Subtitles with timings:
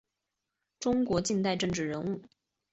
[0.79, 2.23] 中国近代政治人物。